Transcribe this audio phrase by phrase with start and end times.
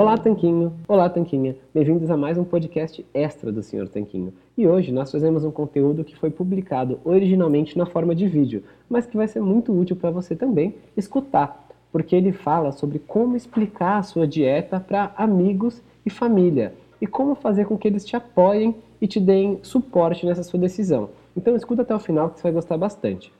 [0.00, 0.72] Olá, Tanquinho.
[0.88, 1.54] Olá, Tanquinha.
[1.74, 4.32] Bem-vindos a mais um podcast extra do Senhor Tanquinho.
[4.56, 9.04] E hoje nós fazemos um conteúdo que foi publicado originalmente na forma de vídeo, mas
[9.04, 13.98] que vai ser muito útil para você também escutar, porque ele fala sobre como explicar
[13.98, 18.74] a sua dieta para amigos e família e como fazer com que eles te apoiem
[19.02, 21.10] e te deem suporte nessa sua decisão.
[21.36, 23.30] Então escuta até o final que você vai gostar bastante.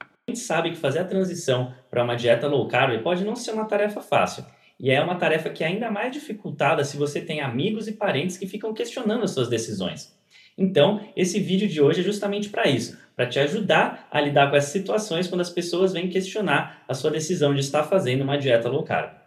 [0.00, 3.52] A gente sabe que fazer a transição para uma dieta low carb pode não ser
[3.52, 4.44] uma tarefa fácil.
[4.78, 8.36] E é uma tarefa que é ainda mais dificultada se você tem amigos e parentes
[8.36, 10.14] que ficam questionando as suas decisões.
[10.58, 14.56] Então, esse vídeo de hoje é justamente para isso, para te ajudar a lidar com
[14.56, 18.68] essas situações quando as pessoas vêm questionar a sua decisão de estar fazendo uma dieta
[18.68, 19.25] low carb.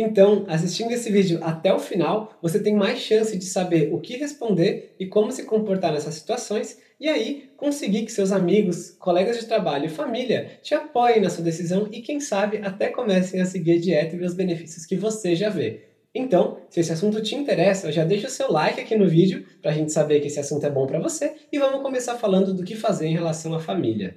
[0.00, 4.16] Então, assistindo esse vídeo até o final, você tem mais chance de saber o que
[4.16, 9.44] responder e como se comportar nessas situações, e aí conseguir que seus amigos, colegas de
[9.44, 13.72] trabalho e família te apoiem na sua decisão e, quem sabe, até comecem a seguir
[13.72, 15.82] a dieta e ver os benefícios que você já vê.
[16.14, 19.70] Então, se esse assunto te interessa, já deixa o seu like aqui no vídeo para
[19.70, 22.64] a gente saber que esse assunto é bom para você e vamos começar falando do
[22.64, 24.16] que fazer em relação à família.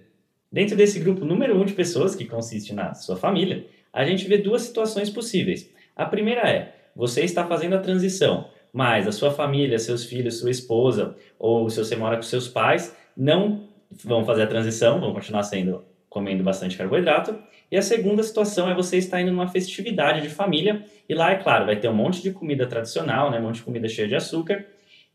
[0.49, 4.37] Dentro desse grupo número um de pessoas, que consiste na sua família, a gente vê
[4.37, 5.71] duas situações possíveis.
[5.95, 10.49] A primeira é, você está fazendo a transição, mas a sua família, seus filhos, sua
[10.49, 13.69] esposa, ou se você mora com seus pais, não
[14.03, 17.37] vão fazer a transição, vão continuar sendo comendo bastante carboidrato.
[17.71, 21.35] E a segunda situação é você estar indo numa festividade de família e lá, é
[21.35, 24.15] claro, vai ter um monte de comida tradicional, né, um monte de comida cheia de
[24.15, 24.65] açúcar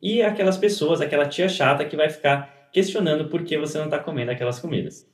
[0.03, 3.99] e aquelas pessoas, aquela tia chata que vai ficar questionando por que você não está
[3.99, 5.09] comendo aquelas comidas.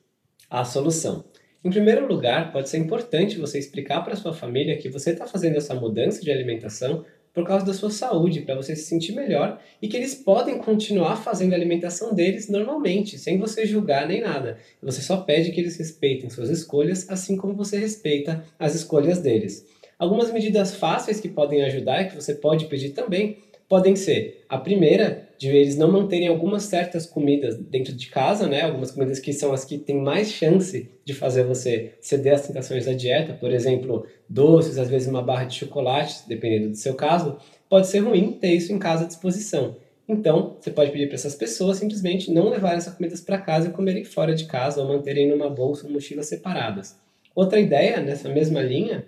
[0.49, 1.25] A solução.
[1.65, 5.57] Em primeiro lugar, pode ser importante você explicar para sua família que você está fazendo
[5.57, 9.89] essa mudança de alimentação por causa da sua saúde, para você se sentir melhor e
[9.89, 14.59] que eles podem continuar fazendo a alimentação deles normalmente, sem você julgar nem nada.
[14.83, 19.67] Você só pede que eles respeitem suas escolhas, assim como você respeita as escolhas deles.
[19.99, 23.39] Algumas medidas fáceis que podem ajudar e que você pode pedir também
[23.69, 28.63] podem ser a primeira de eles não manterem algumas certas comidas dentro de casa, né?
[28.63, 32.87] Algumas comidas que são as que têm mais chance de fazer você ceder às tentações
[32.87, 37.37] da dieta, por exemplo, doces, às vezes uma barra de chocolate, dependendo do seu caso,
[37.69, 39.77] pode ser ruim ter isso em casa à disposição.
[40.09, 43.73] Então, você pode pedir para essas pessoas simplesmente não levarem essas comidas para casa e
[43.73, 46.97] comerem fora de casa ou manterem numa bolsa ou mochila separadas.
[47.35, 49.05] Outra ideia nessa mesma linha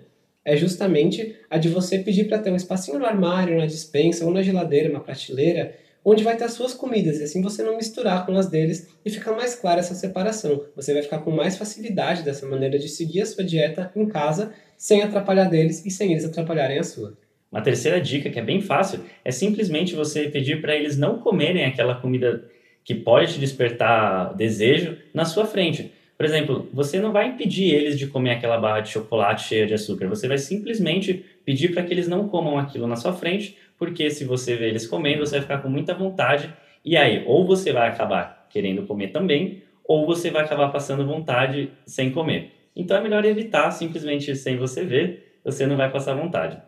[0.47, 4.31] é justamente a de você pedir para ter um espacinho no armário, na dispensa ou
[4.31, 5.75] na geladeira, uma prateleira,
[6.05, 9.09] onde vai ter as suas comidas, e assim você não misturar com as deles e
[9.09, 10.63] fica mais clara essa separação.
[10.73, 14.53] Você vai ficar com mais facilidade dessa maneira de seguir a sua dieta em casa,
[14.77, 17.17] sem atrapalhar deles e sem eles atrapalharem a sua.
[17.51, 21.65] Uma terceira dica que é bem fácil é simplesmente você pedir para eles não comerem
[21.65, 22.45] aquela comida
[22.85, 25.91] que pode te despertar desejo na sua frente.
[26.17, 29.75] Por exemplo, você não vai impedir eles de comer aquela barra de chocolate cheia de
[29.75, 34.09] açúcar, você vai simplesmente pedir para que eles não comam aquilo na sua frente, porque
[34.09, 36.51] se você vê eles comendo, você vai ficar com muita vontade,
[36.83, 41.69] e aí, ou você vai acabar querendo comer também, ou você vai acabar passando vontade
[41.85, 42.51] sem comer.
[42.75, 46.59] Então é melhor evitar, simplesmente sem você ver, você não vai passar vontade.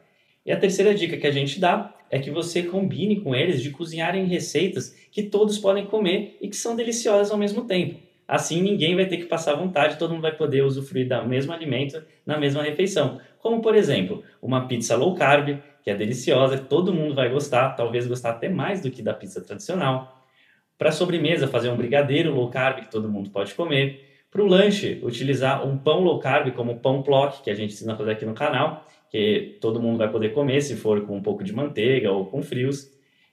[0.45, 3.71] E a terceira dica que a gente dá é que você combine com eles de
[3.71, 8.08] cozinharem receitas que todos podem comer e que são deliciosas ao mesmo tempo.
[8.29, 11.99] Assim, ninguém vai ter que passar vontade, todo mundo vai poder usufruir do mesmo alimento
[12.23, 13.19] na mesma refeição.
[13.39, 18.05] Como, por exemplo, uma pizza low carb, que é deliciosa, todo mundo vai gostar, talvez
[18.05, 20.23] gostar até mais do que da pizza tradicional.
[20.77, 24.07] Para sobremesa, fazer um brigadeiro low carb, que todo mundo pode comer.
[24.29, 27.73] Para o lanche, utilizar um pão low carb, como o pão plock, que a gente
[27.73, 31.17] ensina a fazer aqui no canal, que todo mundo vai poder comer se for com
[31.17, 32.91] um pouco de manteiga ou com frios.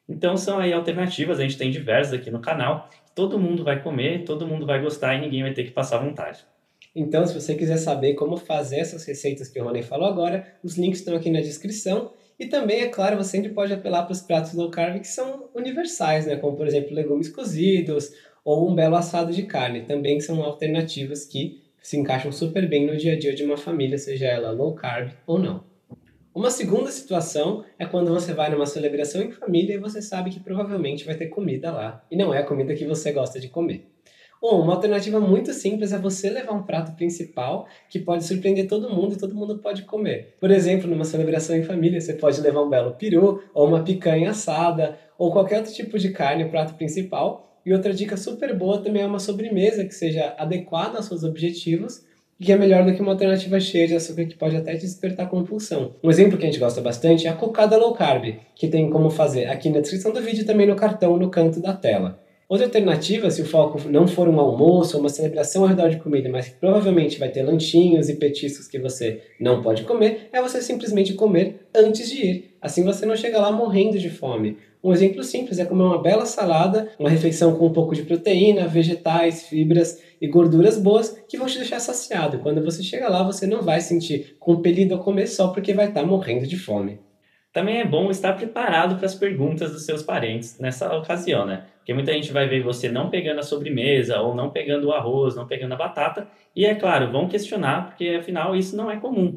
[0.09, 4.25] Então são aí alternativas, a gente tem diversas aqui no canal todo mundo vai comer,
[4.25, 6.45] todo mundo vai gostar e ninguém vai ter que passar vontade.
[6.95, 10.77] Então, se você quiser saber como fazer essas receitas que o Rony falou agora, os
[10.77, 12.13] links estão aqui na descrição.
[12.39, 15.49] E também, é claro, você sempre pode apelar para os pratos low carb que são
[15.55, 16.37] universais, né?
[16.37, 18.13] como por exemplo legumes cozidos
[18.45, 22.97] ou um belo assado de carne, também são alternativas que se encaixam super bem no
[22.97, 25.65] dia a dia de uma família, seja ela low carb ou não.
[26.37, 30.39] Uma segunda situação é quando você vai numa celebração em família e você sabe que
[30.39, 33.91] provavelmente vai ter comida lá, e não é a comida que você gosta de comer.
[34.43, 39.15] Uma alternativa muito simples é você levar um prato principal que pode surpreender todo mundo
[39.15, 40.37] e todo mundo pode comer.
[40.39, 44.29] Por exemplo, numa celebração em família, você pode levar um belo peru, ou uma picanha
[44.29, 47.59] assada, ou qualquer outro tipo de carne, o prato principal.
[47.65, 52.05] E outra dica super boa também é uma sobremesa que seja adequada aos seus objetivos
[52.39, 55.29] e que é melhor do que uma alternativa cheia de açúcar que pode até despertar
[55.29, 55.95] compulsão.
[56.03, 59.11] Um exemplo que a gente gosta bastante é a cocada low carb, que tem como
[59.11, 62.21] fazer aqui na descrição do vídeo e também no cartão no canto da tela.
[62.49, 65.97] Outra alternativa, se o foco não for um almoço ou uma celebração ao redor de
[65.97, 70.41] comida, mas que provavelmente vai ter lanchinhos e petiscos que você não pode comer, é
[70.41, 72.57] você simplesmente comer antes de ir.
[72.63, 74.59] Assim você não chega lá morrendo de fome.
[74.87, 78.69] Um exemplo simples é comer uma bela salada, uma refeição com um pouco de proteína,
[78.69, 82.39] vegetais, fibras e gorduras boas que vão te deixar saciado.
[82.39, 86.07] Quando você chega lá, você não vai sentir compelido a comer só porque vai estar
[86.07, 87.01] morrendo de fome.
[87.53, 91.65] Também é bom estar preparado para as perguntas dos seus parentes nessa ocasião, né?
[91.79, 95.35] Porque muita gente vai ver você não pegando a sobremesa, ou não pegando o arroz,
[95.35, 99.37] não pegando a batata, e é claro, vão questionar, porque afinal isso não é comum.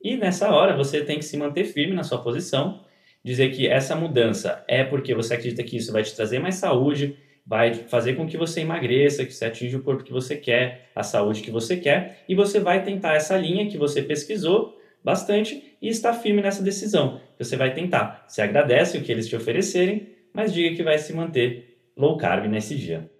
[0.00, 2.85] E nessa hora você tem que se manter firme na sua posição,
[3.26, 7.16] dizer que essa mudança é porque você acredita que isso vai te trazer mais saúde,
[7.44, 11.02] vai fazer com que você emagreça, que você atinja o corpo que você quer, a
[11.02, 15.88] saúde que você quer, e você vai tentar essa linha que você pesquisou bastante e
[15.88, 17.20] está firme nessa decisão.
[17.36, 18.24] Você vai tentar.
[18.28, 22.46] Você agradece o que eles te oferecerem, mas diga que vai se manter low carb
[22.46, 23.10] nesse dia.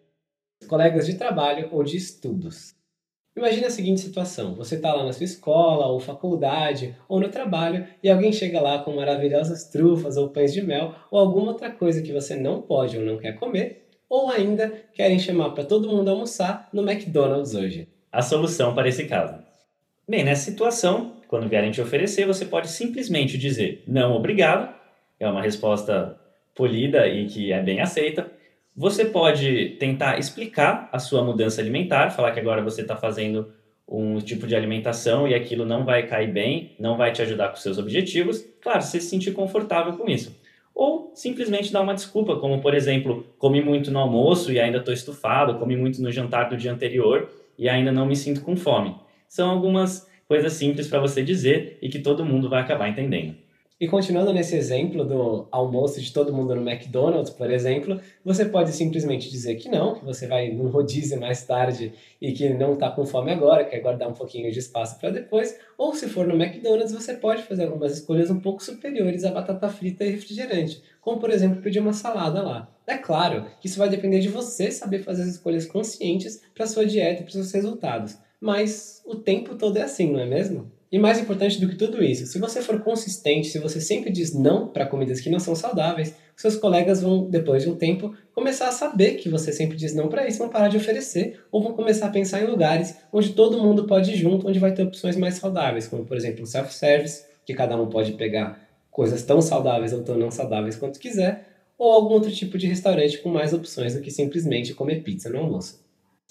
[0.69, 2.76] Colegas de trabalho ou de estudos.
[3.37, 7.87] Imagine a seguinte situação: você está lá na sua escola, ou faculdade, ou no trabalho,
[8.03, 12.01] e alguém chega lá com maravilhosas trufas ou pães de mel, ou alguma outra coisa
[12.01, 16.11] que você não pode ou não quer comer, ou ainda querem chamar para todo mundo
[16.11, 17.89] almoçar no McDonald's hoje.
[18.11, 19.39] A solução para esse caso.
[20.09, 24.75] Bem, nessa situação, quando vierem te oferecer, você pode simplesmente dizer não, obrigado.
[25.21, 26.19] É uma resposta
[26.55, 28.31] polida e que é bem aceita.
[28.77, 33.51] Você pode tentar explicar a sua mudança alimentar, falar que agora você está fazendo
[33.89, 37.57] um tipo de alimentação e aquilo não vai cair bem, não vai te ajudar com
[37.57, 38.45] seus objetivos.
[38.61, 40.39] Claro, você se sentir confortável com isso.
[40.75, 44.93] Ou simplesmente dar uma desculpa, como por exemplo, comi muito no almoço e ainda estou
[44.93, 48.95] estufado, comi muito no jantar do dia anterior e ainda não me sinto com fome.
[49.27, 53.37] São algumas coisa simples para você dizer e que todo mundo vai acabar entendendo.
[53.79, 58.73] E continuando nesse exemplo do almoço de todo mundo no McDonald's, por exemplo, você pode
[58.73, 62.91] simplesmente dizer que não, que você vai num rodízio mais tarde e que não está
[62.91, 66.43] com fome agora, quer guardar um pouquinho de espaço para depois, ou se for no
[66.43, 71.21] McDonald's, você pode fazer algumas escolhas um pouco superiores à batata frita e refrigerante, como
[71.21, 72.75] por exemplo pedir uma salada lá.
[72.87, 76.87] É claro que isso vai depender de você saber fazer as escolhas conscientes para sua
[76.87, 80.71] dieta e para seus resultados mas o tempo todo é assim, não é mesmo?
[80.91, 84.33] E mais importante do que tudo isso, se você for consistente, se você sempre diz
[84.33, 88.69] não para comidas que não são saudáveis, seus colegas vão, depois de um tempo, começar
[88.69, 91.73] a saber que você sempre diz não para isso, vão parar de oferecer, ou vão
[91.73, 95.17] começar a pensar em lugares onde todo mundo pode ir junto, onde vai ter opções
[95.17, 98.61] mais saudáveis, como por exemplo o self-service, que cada um pode pegar
[98.91, 103.19] coisas tão saudáveis ou tão não saudáveis quanto quiser, ou algum outro tipo de restaurante
[103.19, 105.85] com mais opções do que simplesmente comer pizza no almoço.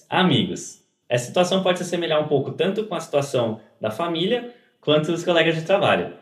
[0.09, 5.11] Amigos, essa situação pode se assemelhar um pouco tanto com a situação da família quanto
[5.11, 6.13] dos colegas de trabalho.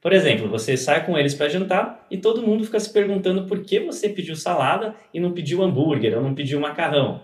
[0.00, 3.62] Por exemplo, você sai com eles para jantar e todo mundo fica se perguntando por
[3.62, 7.22] que você pediu salada e não pediu hambúrguer ou não pediu macarrão.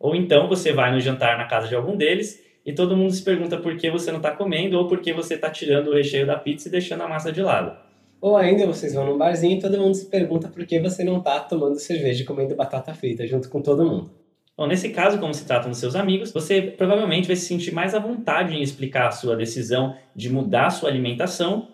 [0.00, 3.22] Ou então você vai no jantar na casa de algum deles e todo mundo se
[3.22, 6.26] pergunta por que você não está comendo ou por que você está tirando o recheio
[6.26, 7.76] da pizza e deixando a massa de lado.
[8.18, 11.18] Ou ainda vocês vão num barzinho e todo mundo se pergunta por que você não
[11.18, 14.10] está tomando cerveja e comendo batata frita junto com todo mundo.
[14.56, 17.94] Bom, nesse caso, como se trata dos seus amigos, você provavelmente vai se sentir mais
[17.94, 21.68] à vontade em explicar a sua decisão de mudar a sua alimentação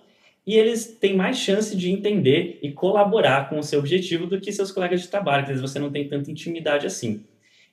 [0.44, 4.50] e eles têm mais chance de entender e colaborar com o seu objetivo do que
[4.50, 7.24] seus colegas de trabalho, que você não tem tanta intimidade assim.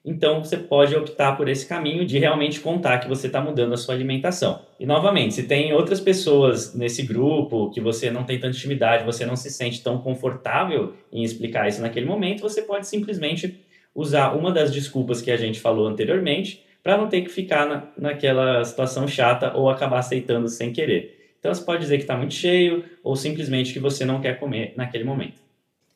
[0.05, 3.77] Então você pode optar por esse caminho de realmente contar que você está mudando a
[3.77, 4.61] sua alimentação.
[4.79, 9.25] E novamente, se tem outras pessoas nesse grupo que você não tem tanta intimidade, você
[9.25, 13.59] não se sente tão confortável em explicar isso naquele momento, você pode simplesmente
[13.93, 17.87] usar uma das desculpas que a gente falou anteriormente para não ter que ficar na,
[17.97, 21.35] naquela situação chata ou acabar aceitando sem querer.
[21.39, 24.73] Então você pode dizer que está muito cheio ou simplesmente que você não quer comer
[24.75, 25.39] naquele momento.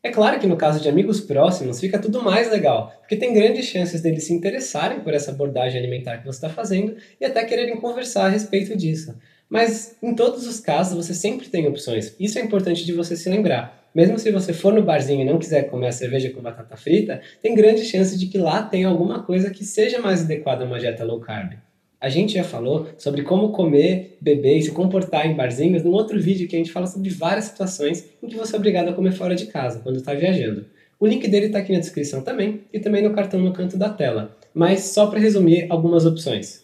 [0.02, 3.66] É claro que no caso de amigos próximos fica tudo mais legal, porque tem grandes
[3.66, 7.78] chances deles se interessarem por essa abordagem alimentar que você está fazendo e até quererem
[7.78, 9.16] conversar a respeito disso.
[9.50, 12.16] Mas em todos os casos você sempre tem opções.
[12.20, 13.83] Isso é importante de você se lembrar.
[13.94, 17.22] Mesmo se você for no barzinho e não quiser comer a cerveja com batata frita,
[17.42, 20.80] tem grande chance de que lá tenha alguma coisa que seja mais adequada a uma
[20.80, 21.54] dieta low carb.
[22.02, 26.20] A gente já falou sobre como comer, beber e se comportar em barzinhos num outro
[26.20, 29.14] vídeo que a gente fala sobre várias situações em que você é obrigado a comer
[29.14, 30.66] fora de casa quando está viajando.
[31.00, 33.90] O link dele está aqui na descrição também e também no cartão no canto da
[33.90, 34.36] tela.
[34.54, 36.63] Mas só para resumir algumas opções.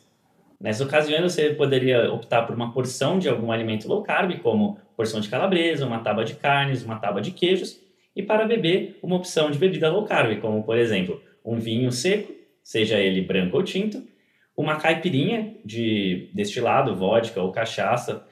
[0.60, 5.22] Nessa ocasião, você poderia optar por uma porção de algum alimento low carb, como porção
[5.22, 7.80] de calabresa, uma tábua de carnes, uma tábua de queijos,
[8.14, 12.34] e para beber, uma opção de bebida low carb, como por exemplo, um vinho seco,
[12.62, 14.06] seja ele branco ou tinto,
[14.56, 18.28] uma caipirinha de destilado, vodka ou cachaça,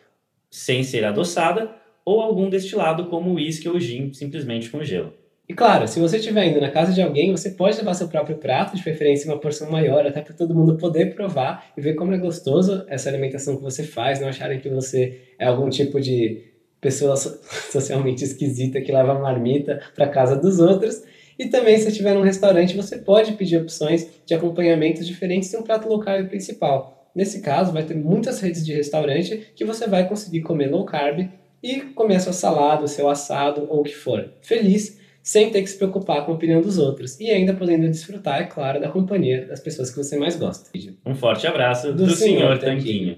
[0.52, 5.14] sem ser adoçada, ou algum destilado como uísque ou gin, simplesmente com gelo.
[5.50, 8.38] E claro, se você estiver indo na casa de alguém, você pode levar seu próprio
[8.38, 12.14] prato, de preferência uma porção maior, até para todo mundo poder provar e ver como
[12.14, 16.44] é gostoso essa alimentação que você faz, não acharem que você é algum tipo de
[16.82, 17.16] pessoa
[17.72, 21.02] socialmente esquisita que leva marmita para casa dos outros.
[21.40, 25.64] E também, se estiver num restaurante, você pode pedir opções de acompanhamentos diferentes de um
[25.64, 27.10] prato low carb principal.
[27.16, 31.30] Nesse caso, vai ter muitas redes de restaurante que você vai conseguir comer low carb
[31.64, 34.34] e comer a sua salada, o seu assado ou o que for.
[34.42, 38.40] Feliz, sem ter que se preocupar com a opinião dos outros e ainda podendo desfrutar,
[38.40, 40.70] é claro, da companhia das pessoas que você mais gosta.
[41.06, 42.58] Um forte abraço do, do Sr.
[42.58, 43.18] Tanquinho.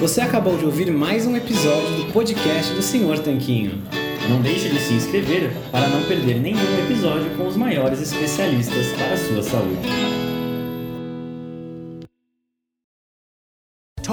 [0.00, 3.82] Você acabou de ouvir mais um episódio do podcast do Senhor Tanquinho.
[4.30, 9.12] Não deixe de se inscrever para não perder nenhum episódio com os maiores especialistas para
[9.12, 10.23] a sua saúde.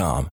[0.00, 0.26] com.